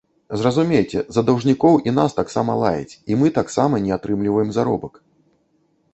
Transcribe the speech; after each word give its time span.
Зразумейце, 0.43 1.01
за 1.17 1.21
даўжнікоў 1.27 1.75
і 1.91 1.93
нас 1.99 2.17
таксама 2.21 2.57
лаяць, 2.65 2.97
і 3.11 3.21
мы 3.23 3.27
таксама 3.39 3.75
не 3.87 3.91
атрымліваем 3.97 4.49
заробак. 4.61 4.93